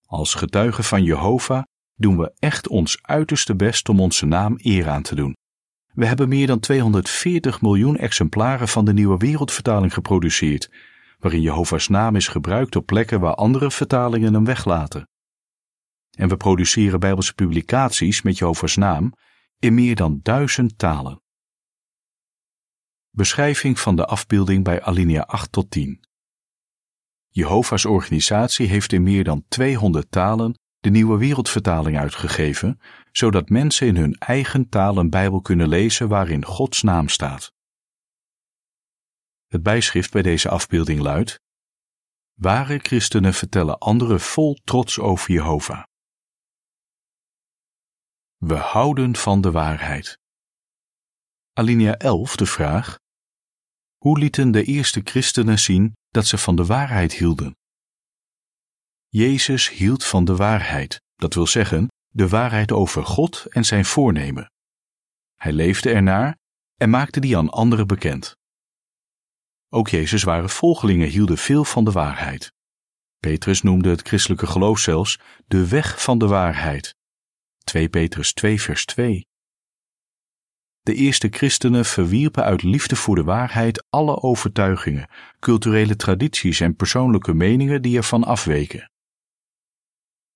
Als 0.05 0.33
getuigen 0.33 0.83
van 0.83 1.03
Jehovah 1.03 1.63
doen 1.95 2.17
we 2.17 2.31
echt 2.39 2.67
ons 2.67 2.97
uiterste 3.01 3.55
best 3.55 3.89
om 3.89 3.99
onze 3.99 4.25
naam 4.25 4.55
eer 4.57 4.89
aan 4.89 5.01
te 5.01 5.15
doen. 5.15 5.35
We 5.93 6.05
hebben 6.05 6.29
meer 6.29 6.47
dan 6.47 6.59
240 6.59 7.61
miljoen 7.61 7.97
exemplaren 7.97 8.67
van 8.67 8.85
de 8.85 8.93
Nieuwe 8.93 9.17
Wereldvertaling 9.17 9.93
geproduceerd, 9.93 10.71
waarin 11.19 11.41
Jehovah's 11.41 11.87
naam 11.87 12.15
is 12.15 12.27
gebruikt 12.27 12.75
op 12.75 12.85
plekken 12.85 13.19
waar 13.19 13.35
andere 13.35 13.71
vertalingen 13.71 14.33
hem 14.33 14.45
weglaten. 14.45 15.07
En 16.17 16.29
we 16.29 16.37
produceren 16.37 16.99
Bijbelse 16.99 17.33
publicaties 17.33 18.21
met 18.21 18.37
Jehovah's 18.37 18.75
naam 18.75 19.13
in 19.59 19.73
meer 19.73 19.95
dan 19.95 20.19
duizend 20.23 20.77
talen. 20.77 21.21
Beschrijving 23.17 23.79
van 23.79 23.95
de 23.95 24.05
afbeelding 24.05 24.63
bij 24.63 24.81
alinea 24.81 25.21
8 25.21 25.51
tot 25.51 25.71
10. 25.71 26.03
Jehovah's 27.27 27.85
organisatie 27.85 28.67
heeft 28.67 28.91
in 28.93 29.03
meer 29.03 29.23
dan 29.23 29.45
200 29.47 30.11
talen 30.11 30.59
de 30.79 30.89
Nieuwe 30.89 31.17
Wereldvertaling 31.17 31.97
uitgegeven, 31.97 32.79
zodat 33.11 33.49
mensen 33.49 33.87
in 33.87 33.95
hun 33.95 34.13
eigen 34.13 34.69
taal 34.69 34.97
een 34.97 35.09
Bijbel 35.09 35.41
kunnen 35.41 35.67
lezen 35.67 36.07
waarin 36.07 36.45
Gods 36.45 36.81
naam 36.81 37.09
staat. 37.09 37.53
Het 39.47 39.63
bijschrift 39.63 40.11
bij 40.11 40.21
deze 40.21 40.49
afbeelding 40.49 40.99
luidt: 40.99 41.39
Ware 42.33 42.79
christenen 42.79 43.33
vertellen 43.33 43.77
anderen 43.77 44.19
vol 44.19 44.57
trots 44.63 44.99
over 44.99 45.31
Jehovah. 45.33 45.83
We 48.37 48.55
houden 48.55 49.15
van 49.15 49.41
de 49.41 49.51
waarheid. 49.51 50.19
Alinea 51.53 51.97
11 51.97 52.35
de 52.35 52.45
vraag: 52.45 53.05
Hoe 54.07 54.19
lieten 54.19 54.51
de 54.51 54.63
eerste 54.63 55.01
christenen 55.03 55.59
zien 55.59 55.93
dat 56.09 56.27
ze 56.27 56.37
van 56.37 56.55
de 56.55 56.65
waarheid 56.65 57.13
hielden? 57.13 57.57
Jezus 59.07 59.69
hield 59.69 60.03
van 60.03 60.25
de 60.25 60.35
waarheid, 60.35 61.01
dat 61.15 61.33
wil 61.33 61.47
zeggen, 61.47 61.87
de 62.07 62.27
waarheid 62.27 62.71
over 62.71 63.05
God 63.05 63.45
en 63.45 63.65
zijn 63.65 63.85
voornemen. 63.85 64.51
Hij 65.35 65.51
leefde 65.51 65.89
ernaar 65.91 66.37
en 66.75 66.89
maakte 66.89 67.19
die 67.19 67.37
aan 67.37 67.49
anderen 67.49 67.87
bekend. 67.87 68.35
Ook 69.69 69.87
Jezus' 69.87 70.23
ware 70.23 70.49
volgelingen 70.49 71.09
hielden 71.09 71.37
veel 71.37 71.63
van 71.63 71.83
de 71.83 71.91
waarheid. 71.91 72.53
Petrus 73.19 73.61
noemde 73.61 73.89
het 73.89 74.07
christelijke 74.07 74.47
geloof 74.47 74.79
zelfs 74.79 75.19
de 75.45 75.67
weg 75.67 76.03
van 76.03 76.17
de 76.17 76.27
waarheid. 76.27 76.95
2 77.63 77.89
Petrus 77.89 78.33
2 78.33 78.61
vers 78.61 78.85
2. 78.85 79.27
De 80.87 80.93
eerste 80.93 81.27
christenen 81.29 81.85
verwierpen 81.85 82.43
uit 82.43 82.63
liefde 82.63 82.95
voor 82.95 83.15
de 83.15 83.23
waarheid 83.23 83.85
alle 83.89 84.21
overtuigingen, 84.21 85.09
culturele 85.39 85.95
tradities 85.95 86.59
en 86.59 86.75
persoonlijke 86.75 87.33
meningen 87.33 87.81
die 87.81 87.97
ervan 87.97 88.23
afweken. 88.23 88.91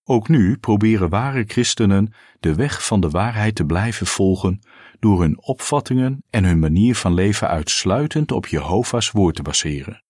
Ook 0.04 0.28
nu 0.28 0.58
proberen 0.58 1.10
ware 1.10 1.44
christenen 1.48 2.14
de 2.40 2.56
weg 2.56 2.86
van 2.86 3.02
de 3.02 3.10
waarheid 3.10 3.56
te 3.56 3.66
blijven 3.66 4.08
volgen 4.08 4.60
door 5.00 5.22
hun 5.22 5.42
opvattingen 5.42 6.24
en 6.30 6.44
hun 6.44 6.60
manier 6.60 6.96
van 6.96 7.14
leven 7.14 7.48
uitsluitend 7.48 8.32
op 8.32 8.48
Jehovah's 8.48 9.12
woord 9.12 9.36
te 9.36 9.42
baseren. 9.42 10.04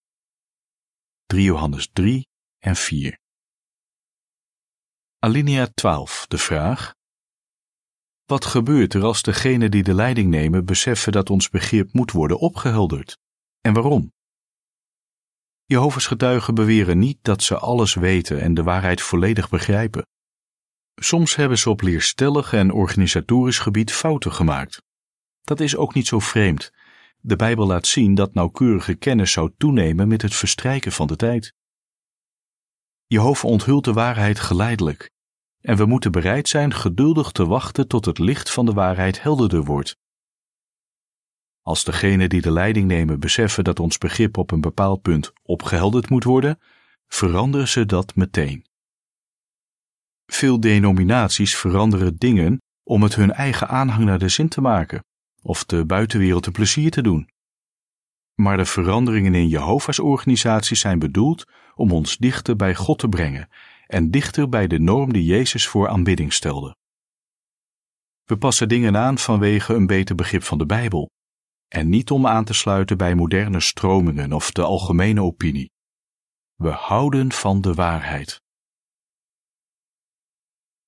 3 1.25 1.43
Johannes 1.43 1.89
3 1.93 2.27
en 2.59 2.75
4 2.75 3.19
Alinea 5.19 5.67
12, 5.73 6.25
de 6.27 6.37
vraag 6.37 6.93
wat 8.31 8.45
gebeurt 8.45 8.93
er 8.93 9.03
als 9.03 9.21
degenen 9.21 9.71
die 9.71 9.83
de 9.83 9.93
leiding 9.93 10.29
nemen 10.29 10.65
beseffen 10.65 11.11
dat 11.11 11.29
ons 11.29 11.49
begrip 11.49 11.93
moet 11.93 12.11
worden 12.11 12.39
opgehelderd? 12.39 13.17
En 13.61 13.73
waarom? 13.73 14.13
Jehovah's 15.65 16.07
getuigen 16.07 16.55
beweren 16.55 16.99
niet 16.99 17.17
dat 17.21 17.43
ze 17.43 17.57
alles 17.57 17.93
weten 17.93 18.41
en 18.41 18.53
de 18.53 18.63
waarheid 18.63 19.01
volledig 19.01 19.49
begrijpen. 19.49 20.07
Soms 20.95 21.35
hebben 21.35 21.57
ze 21.57 21.69
op 21.69 21.81
leerstellig 21.81 22.53
en 22.53 22.71
organisatorisch 22.71 23.59
gebied 23.59 23.91
fouten 23.93 24.33
gemaakt. 24.33 24.81
Dat 25.41 25.59
is 25.59 25.75
ook 25.75 25.93
niet 25.93 26.07
zo 26.07 26.19
vreemd. 26.19 26.71
De 27.19 27.35
Bijbel 27.35 27.67
laat 27.67 27.87
zien 27.87 28.15
dat 28.15 28.33
nauwkeurige 28.33 28.95
kennis 28.95 29.31
zou 29.31 29.51
toenemen 29.57 30.07
met 30.07 30.21
het 30.21 30.35
verstrijken 30.35 30.91
van 30.91 31.07
de 31.07 31.15
tijd. 31.15 31.53
Jehovah 33.05 33.51
onthult 33.51 33.83
de 33.83 33.93
waarheid 33.93 34.39
geleidelijk 34.39 35.11
en 35.61 35.77
we 35.77 35.85
moeten 35.85 36.11
bereid 36.11 36.47
zijn 36.47 36.73
geduldig 36.73 37.31
te 37.31 37.45
wachten 37.45 37.87
tot 37.87 38.05
het 38.05 38.19
licht 38.19 38.51
van 38.51 38.65
de 38.65 38.73
waarheid 38.73 39.21
helderder 39.21 39.63
wordt. 39.63 39.97
Als 41.61 41.83
degenen 41.83 42.29
die 42.29 42.41
de 42.41 42.51
leiding 42.51 42.87
nemen 42.87 43.19
beseffen 43.19 43.63
dat 43.63 43.79
ons 43.79 43.97
begrip 43.97 44.37
op 44.37 44.51
een 44.51 44.61
bepaald 44.61 45.01
punt 45.01 45.31
opgehelderd 45.43 46.09
moet 46.09 46.23
worden, 46.23 46.59
veranderen 47.07 47.67
ze 47.67 47.85
dat 47.85 48.15
meteen. 48.15 48.65
Veel 50.25 50.59
denominaties 50.59 51.55
veranderen 51.55 52.15
dingen 52.15 52.61
om 52.83 53.03
het 53.03 53.15
hun 53.15 53.31
eigen 53.31 53.67
aanhang 53.67 54.05
naar 54.05 54.19
de 54.19 54.29
zin 54.29 54.49
te 54.49 54.61
maken 54.61 55.03
of 55.41 55.65
de 55.65 55.85
buitenwereld 55.85 56.45
een 56.45 56.51
plezier 56.51 56.91
te 56.91 57.01
doen. 57.01 57.29
Maar 58.33 58.57
de 58.57 58.65
veranderingen 58.65 59.35
in 59.35 59.47
Jehovah's 59.47 59.99
organisaties 59.99 60.79
zijn 60.79 60.99
bedoeld 60.99 61.45
om 61.75 61.91
ons 61.91 62.17
dichter 62.17 62.55
bij 62.55 62.75
God 62.75 62.99
te 62.99 63.09
brengen 63.09 63.49
en 63.91 64.11
dichter 64.11 64.49
bij 64.49 64.67
de 64.67 64.79
norm 64.79 65.13
die 65.13 65.23
Jezus 65.23 65.67
voor 65.67 65.87
aanbidding 65.87 66.33
stelde. 66.33 66.75
We 68.23 68.37
passen 68.37 68.69
dingen 68.69 68.97
aan 68.97 69.17
vanwege 69.17 69.73
een 69.73 69.87
beter 69.87 70.15
begrip 70.15 70.43
van 70.43 70.57
de 70.57 70.65
Bijbel 70.65 71.09
en 71.67 71.89
niet 71.89 72.11
om 72.11 72.27
aan 72.27 72.45
te 72.45 72.53
sluiten 72.53 72.97
bij 72.97 73.15
moderne 73.15 73.59
stromingen 73.59 74.33
of 74.33 74.51
de 74.51 74.61
algemene 74.61 75.21
opinie. 75.21 75.71
We 76.55 76.69
houden 76.69 77.31
van 77.31 77.61
de 77.61 77.73
waarheid. 77.73 78.41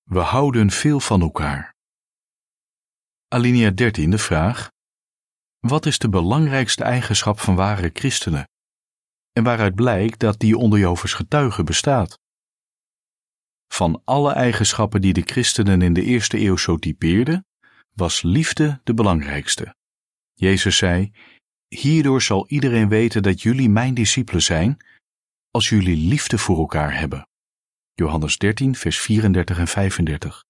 We 0.04 0.20
houden 0.20 0.72
veel 0.72 1.00
van 1.00 1.22
elkaar. 1.22 1.74
Alinea 3.28 3.72
13 3.72 4.10
de 4.10 4.18
vraag: 4.18 4.72
Wat 5.60 5.86
is 5.86 5.98
de 5.98 6.10
belangrijkste 6.10 6.84
eigenschap 6.84 7.40
van 7.40 7.56
ware 7.56 7.90
christenen? 7.94 8.48
En 9.32 9.44
waaruit 9.44 9.76
blijkt 9.76 10.20
dat 10.20 10.40
die 10.40 10.58
onder 10.58 10.80
Jovers 10.80 11.14
getuigen 11.14 11.66
bestaat? 11.66 12.22
Van 13.68 14.02
alle 14.04 14.32
eigenschappen 14.32 15.02
die 15.02 15.14
de 15.14 15.22
christenen 15.22 15.82
in 15.82 15.94
de 15.94 16.04
eerste 16.04 16.40
eeuw 16.40 16.58
zo 16.58 16.78
typeerden, 16.78 17.46
was 17.94 18.22
liefde 18.22 18.82
de 18.84 18.94
belangrijkste. 18.94 19.76
Jezus 20.34 20.78
zei: 20.78 21.12
Hierdoor 21.68 22.22
zal 22.22 22.48
iedereen 22.48 22.90
weten 22.90 23.24
dat 23.24 23.42
jullie 23.42 23.70
mijn 23.70 23.94
discipelen 23.94 24.42
zijn, 24.42 24.78
als 25.52 25.70
jullie 25.70 26.08
liefde 26.08 26.38
voor 26.38 26.58
elkaar 26.58 27.00
hebben. 27.00 27.28
Johannes 27.94 28.38
13, 28.38 28.76
vers 28.76 29.00
34 29.00 29.58
en 29.58 29.68
35. 29.68 30.44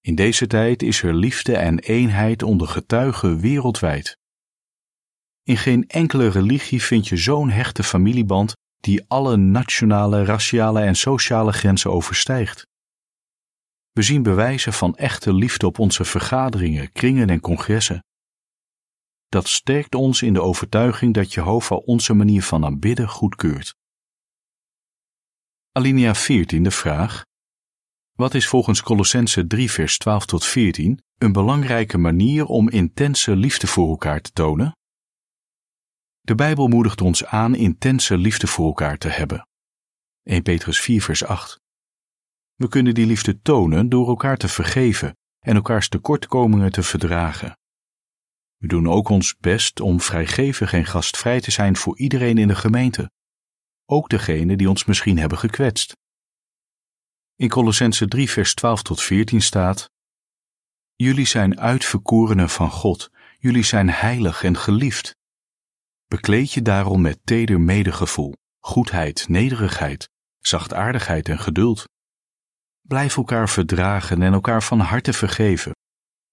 In 0.00 0.14
deze 0.14 0.46
tijd 0.46 0.82
is 0.82 1.02
er 1.02 1.14
liefde 1.14 1.56
en 1.56 1.78
eenheid 1.78 2.42
onder 2.42 2.68
getuigen 2.68 3.40
wereldwijd. 3.40 4.16
In 5.42 5.56
geen 5.56 5.88
enkele 5.88 6.28
religie 6.28 6.82
vind 6.82 7.08
je 7.08 7.16
zo'n 7.16 7.50
hechte 7.50 7.82
familieband 7.82 8.56
die 8.82 9.04
alle 9.08 9.36
nationale, 9.36 10.24
raciale 10.24 10.80
en 10.80 10.96
sociale 10.96 11.52
grenzen 11.52 11.90
overstijgt. 11.90 12.66
We 13.92 14.02
zien 14.02 14.22
bewijzen 14.22 14.72
van 14.72 14.96
echte 14.96 15.34
liefde 15.34 15.66
op 15.66 15.78
onze 15.78 16.04
vergaderingen, 16.04 16.92
kringen 16.92 17.30
en 17.30 17.40
congressen. 17.40 18.04
Dat 19.28 19.48
sterkt 19.48 19.94
ons 19.94 20.22
in 20.22 20.32
de 20.32 20.42
overtuiging 20.42 21.14
dat 21.14 21.32
Jehovah 21.32 21.86
onze 21.86 22.14
manier 22.14 22.42
van 22.42 22.64
aanbidden 22.64 23.08
goedkeurt. 23.08 23.74
Alinea 25.72 26.14
14, 26.14 26.62
de 26.62 26.70
vraag. 26.70 27.24
Wat 28.12 28.34
is 28.34 28.48
volgens 28.48 28.82
Colossense 28.82 29.46
3 29.46 29.70
vers 29.70 29.98
12 29.98 30.26
tot 30.26 30.44
14 30.44 31.02
een 31.18 31.32
belangrijke 31.32 31.98
manier 31.98 32.44
om 32.44 32.68
intense 32.68 33.36
liefde 33.36 33.66
voor 33.66 33.88
elkaar 33.88 34.20
te 34.20 34.30
tonen? 34.30 34.76
De 36.24 36.34
Bijbel 36.34 36.68
moedigt 36.68 37.00
ons 37.00 37.24
aan 37.24 37.54
intense 37.54 38.18
liefde 38.18 38.46
voor 38.46 38.66
elkaar 38.66 38.98
te 38.98 39.08
hebben. 39.08 39.48
1 40.22 40.42
Petrus 40.42 40.80
4 40.80 41.02
vers 41.02 41.24
8. 41.24 41.60
We 42.54 42.68
kunnen 42.68 42.94
die 42.94 43.06
liefde 43.06 43.40
tonen 43.40 43.88
door 43.88 44.08
elkaar 44.08 44.36
te 44.36 44.48
vergeven 44.48 45.16
en 45.38 45.54
elkaars 45.54 45.88
tekortkomingen 45.88 46.72
te 46.72 46.82
verdragen. 46.82 47.58
We 48.56 48.66
doen 48.66 48.88
ook 48.88 49.08
ons 49.08 49.36
best 49.36 49.80
om 49.80 50.00
vrijgevig 50.00 50.72
en 50.72 50.84
gastvrij 50.84 51.40
te 51.40 51.50
zijn 51.50 51.76
voor 51.76 51.98
iedereen 51.98 52.38
in 52.38 52.48
de 52.48 52.54
gemeente, 52.54 53.10
ook 53.86 54.08
degenen 54.08 54.58
die 54.58 54.68
ons 54.68 54.84
misschien 54.84 55.18
hebben 55.18 55.38
gekwetst. 55.38 55.96
In 57.36 57.48
Colossense 57.48 58.08
3 58.08 58.30
vers 58.30 58.54
12 58.54 58.82
tot 58.82 59.02
14 59.02 59.40
staat: 59.40 59.90
Jullie 60.94 61.26
zijn 61.26 61.60
uitverkorenen 61.60 62.48
van 62.48 62.70
God, 62.70 63.10
jullie 63.38 63.62
zijn 63.62 63.90
heilig 63.90 64.44
en 64.44 64.56
geliefd. 64.56 65.20
Bekleed 66.12 66.52
je 66.52 66.62
daarom 66.62 67.00
met 67.00 67.20
teder 67.24 67.60
medegevoel, 67.60 68.34
goedheid, 68.58 69.28
nederigheid, 69.28 70.08
zachtaardigheid 70.38 71.28
en 71.28 71.38
geduld. 71.38 71.88
Blijf 72.80 73.16
elkaar 73.16 73.48
verdragen 73.48 74.22
en 74.22 74.32
elkaar 74.32 74.62
van 74.62 74.80
harte 74.80 75.12
vergeven, 75.12 75.72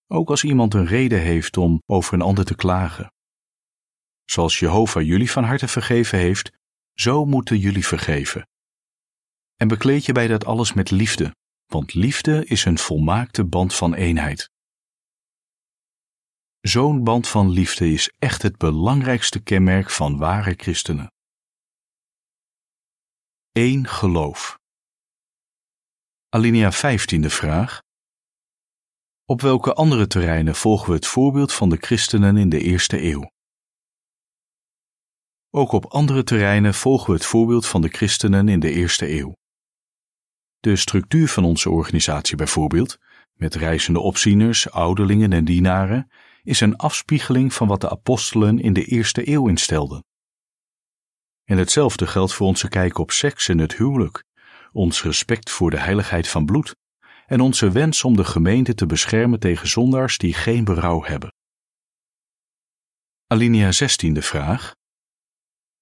ook 0.08 0.30
als 0.30 0.44
iemand 0.44 0.74
een 0.74 0.86
reden 0.86 1.20
heeft 1.22 1.58
om 1.58 1.82
over 1.86 2.14
een 2.14 2.22
ander 2.22 2.46
te 2.46 2.56
klagen. 2.56 3.14
Zoals 4.26 4.60
Jehovah 4.60 5.04
jullie 5.04 5.32
van 5.32 5.44
harte 5.44 5.68
vergeven 5.68 6.18
heeft, 6.18 6.52
zo 6.94 7.26
moeten 7.26 7.58
jullie 7.58 7.86
vergeven. 7.86 8.48
En 9.56 9.68
bekleed 9.68 10.06
je 10.06 10.12
bij 10.12 10.28
dat 10.28 10.46
alles 10.46 10.74
met 10.74 10.92
liefde, 10.92 11.36
want 11.66 11.94
liefde 11.94 12.46
is 12.46 12.66
een 12.66 12.78
volmaakte 12.78 13.46
band 13.46 13.76
van 13.76 13.94
eenheid. 13.94 14.50
Zo'n 16.62 17.04
band 17.04 17.28
van 17.28 17.50
liefde 17.50 17.92
is 17.92 18.12
echt 18.18 18.42
het 18.42 18.58
belangrijkste 18.58 19.44
kenmerk 19.44 19.90
van 19.90 20.18
ware 20.18 20.54
christenen. 20.58 21.12
Eén 23.52 23.88
geloof. 23.88 24.58
Alinea 26.30 26.72
15 26.72 27.22
de 27.22 27.30
vraag. 27.30 27.82
Op 29.26 29.42
welke 29.42 29.74
andere 29.74 30.08
terreinen 30.08 30.56
volgen 30.56 30.88
we 30.88 30.94
het 30.94 31.08
voorbeeld 31.08 31.54
van 31.54 31.70
de 31.70 31.78
christenen 31.78 32.38
in 32.38 32.50
de 32.50 32.60
eerste 32.60 33.02
eeuw? 33.02 33.32
Ook 35.50 35.72
op 35.72 35.86
andere 35.86 36.24
terreinen 36.24 36.74
volgen 36.74 37.08
we 37.08 37.14
het 37.14 37.26
voorbeeld 37.26 37.66
van 37.66 37.82
de 37.82 37.90
christenen 37.90 38.48
in 38.48 38.60
de 38.60 38.72
eerste 38.72 39.10
eeuw. 39.10 39.38
De 40.60 40.76
structuur 40.76 41.28
van 41.28 41.44
onze 41.44 41.70
organisatie 41.70 42.36
bijvoorbeeld, 42.36 42.98
met 43.34 43.56
reizende 43.56 44.00
opzieners, 44.00 44.72
ouderlingen 44.72 45.34
en 45.34 45.46
dienaren, 45.46 46.12
is 46.44 46.62
een 46.62 46.76
afspiegeling 46.76 47.54
van 47.54 47.68
wat 47.68 47.82
de 47.82 47.90
apostelen 47.90 48.60
in 48.60 48.74
de 48.74 48.86
eerste 48.86 49.30
eeuw 49.30 49.48
instelden. 49.48 50.04
En 51.44 51.58
hetzelfde 51.58 52.08
geldt 52.08 52.34
voor 52.34 52.48
onze 52.48 52.68
kijk 52.68 52.98
op 52.98 53.12
seks 53.12 53.48
en 53.48 53.58
het 53.58 53.76
huwelijk, 53.76 54.24
ons 54.72 55.04
respect 55.04 55.50
voor 55.50 55.70
de 55.70 55.80
heiligheid 55.80 56.28
van 56.28 56.46
bloed 56.46 56.76
en 57.26 57.42
onze 57.42 57.72
wens 57.72 58.04
om 58.04 58.16
de 58.16 58.26
gemeente 58.26 58.74
te 58.74 58.86
beschermen 58.86 59.40
tegen 59.40 59.68
zondaars 59.68 60.18
die 60.18 60.34
geen 60.34 60.64
berouw 60.64 61.04
hebben. 61.04 61.34
Alinea 63.28 63.72
16 63.72 64.14
de 64.14 64.22
vraag. 64.22 64.76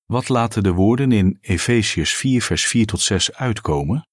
Wat 0.05 0.29
laten 0.29 0.63
de 0.63 0.71
woorden 0.71 1.11
in 1.11 1.37
Efesius 1.41 2.15
4 2.15 2.41
vers 2.41 2.67
4 2.67 2.85
tot 2.85 3.01
6 3.01 3.33
uitkomen? 3.33 4.07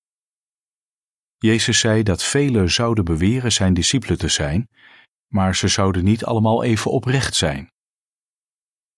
Jezus 1.36 1.78
zei 1.78 2.02
dat 2.02 2.22
velen 2.22 2.70
zouden 2.70 3.04
beweren 3.04 3.52
zijn 3.52 3.74
discipelen 3.74 4.18
te 4.18 4.28
zijn, 4.28 4.68
maar 5.34 5.56
ze 5.56 5.68
zouden 5.68 6.04
niet 6.04 6.24
allemaal 6.24 6.64
even 6.64 6.90
oprecht 6.90 7.34
zijn. 7.34 7.68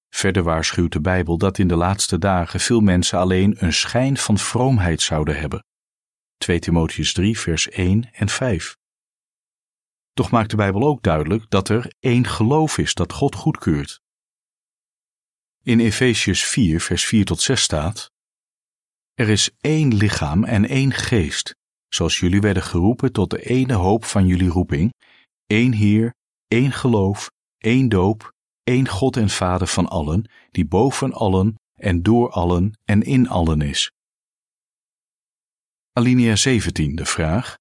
Verder 0.08 0.42
waarschuwt 0.42 0.92
de 0.92 1.00
Bijbel 1.00 1.38
dat 1.38 1.58
in 1.58 1.68
de 1.68 1.76
laatste 1.76 2.18
dagen 2.18 2.60
veel 2.60 2.80
mensen 2.80 3.18
alleen 3.18 3.64
een 3.64 3.72
schijn 3.72 4.16
van 4.16 4.38
vroomheid 4.38 5.02
zouden 5.02 5.38
hebben. 5.38 5.64
2 6.36 6.58
Timotheus 6.58 7.12
3 7.12 7.38
vers 7.38 7.68
1 7.68 8.12
en 8.12 8.28
5. 8.28 8.76
Toch 10.12 10.30
maakt 10.30 10.50
de 10.50 10.56
Bijbel 10.56 10.82
ook 10.82 11.02
duidelijk 11.02 11.50
dat 11.50 11.68
er 11.68 11.92
één 12.00 12.26
geloof 12.26 12.78
is 12.78 12.94
dat 12.94 13.12
God 13.12 13.34
goedkeurt. 13.34 14.00
In 15.62 15.80
Efesius 15.80 16.44
4 16.44 16.80
vers 16.80 17.04
4 17.04 17.24
tot 17.24 17.40
6 17.40 17.62
staat: 17.62 18.10
Er 19.14 19.28
is 19.28 19.50
één 19.60 19.94
lichaam 19.94 20.44
en 20.44 20.68
één 20.68 20.92
geest, 20.92 21.54
zoals 21.88 22.18
jullie 22.18 22.40
werden 22.40 22.62
geroepen 22.62 23.12
tot 23.12 23.30
de 23.30 23.42
ene 23.42 23.74
hoop 23.74 24.04
van 24.04 24.26
jullie 24.26 24.48
roeping, 24.48 24.92
één 25.46 25.72
Heer, 25.72 26.14
één 26.48 26.72
geloof, 26.72 27.30
één 27.58 27.88
doop, 27.88 28.32
één 28.62 28.88
God 28.88 29.16
en 29.16 29.28
Vader 29.28 29.66
van 29.66 29.88
allen, 29.88 30.30
die 30.50 30.66
boven 30.66 31.12
allen 31.12 31.54
en 31.74 32.02
door 32.02 32.30
allen 32.30 32.78
en 32.84 33.02
in 33.02 33.28
allen 33.28 33.60
is. 33.60 33.92
Alinea 35.92 36.36
17, 36.36 36.94
de 36.94 37.06
vraag. 37.06 37.58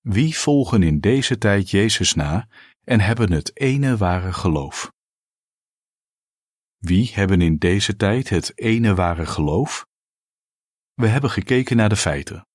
Wie 0.00 0.38
volgen 0.38 0.82
in 0.82 1.00
deze 1.00 1.38
tijd 1.38 1.70
Jezus 1.70 2.14
na 2.14 2.48
en 2.84 3.00
hebben 3.00 3.32
het 3.32 3.56
ene 3.56 3.96
ware 3.96 4.32
geloof? 4.32 4.92
Wie 6.76 7.10
hebben 7.14 7.40
in 7.40 7.56
deze 7.56 7.96
tijd 7.96 8.28
het 8.28 8.58
ene 8.58 8.94
ware 8.94 9.26
geloof? 9.26 9.86
We 10.94 11.06
hebben 11.06 11.30
gekeken 11.30 11.76
naar 11.76 11.88
de 11.88 11.96
feiten. 11.96 12.46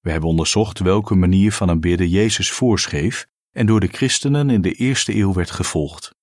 We 0.00 0.10
hebben 0.10 0.28
onderzocht 0.28 0.78
welke 0.78 1.14
manier 1.14 1.52
van 1.52 1.70
aanbidden 1.70 2.08
Jezus 2.08 2.50
voorschreef 2.50 3.26
en 3.52 3.66
door 3.66 3.80
de 3.80 3.86
christenen 3.86 4.50
in 4.50 4.60
de 4.60 4.72
eerste 4.72 5.14
eeuw 5.14 5.32
werd 5.32 5.50
gevolgd. 5.50 6.14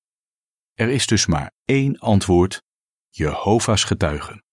Er 0.74 0.90
is 0.90 1.08
dus 1.08 1.26
maar 1.26 1.52
één 1.66 2.00
antwoord: 2.00 2.64
Jehovah's 3.10 3.84
getuigen. 3.84 4.44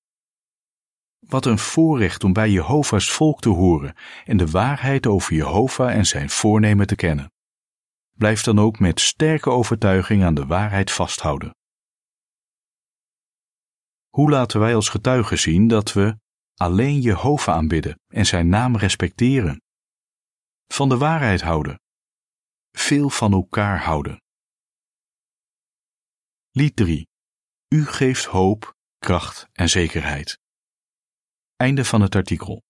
Wat 1.19 1.47
een 1.47 1.59
voorrecht 1.59 2.25
om 2.25 2.33
bij 2.33 2.51
Jehovah's 2.51 3.11
volk 3.11 3.41
te 3.41 3.49
horen 3.49 3.95
en 4.25 4.37
de 4.37 4.47
waarheid 4.47 5.07
over 5.07 5.35
Jehovah 5.35 5.95
en 5.95 6.07
zijn 6.07 6.31
voornemen 6.31 6.87
te 6.87 6.97
kennen. 6.97 7.33
Blijf 8.13 8.43
dan 8.43 8.59
ook 8.59 8.79
met 8.79 9.01
sterke 9.01 9.51
overtuiging 9.51 10.25
aan 10.25 10.35
de 10.35 10.47
waarheid 10.47 10.93
vasthouden. 10.93 11.55
Hoe 14.09 14.31
laten 14.31 14.61
wij 14.61 14.75
als 14.75 14.89
getuigen 14.89 15.39
zien 15.39 15.69
dat 15.69 15.93
we 15.93 16.19
alleen 16.55 17.01
Jehovah 17.01 17.55
aanbidden 17.55 18.01
en 18.07 18.27
zijn 18.27 18.49
naam 18.49 18.77
respecteren? 18.77 19.63
Van 20.67 20.89
de 20.89 20.97
waarheid 20.97 21.41
houden. 21.41 21.81
Veel 22.79 23.11
van 23.11 23.33
elkaar 23.33 23.83
houden. 23.85 24.23
Lied 26.51 26.77
3. 26.77 27.09
U 27.69 27.85
geeft 27.85 28.25
hoop, 28.25 28.77
kracht 28.99 29.47
en 29.53 29.69
zekerheid. 29.69 30.39
Einde 31.57 31.85
van 31.85 32.01
het 32.01 32.15
artikel. 32.15 32.66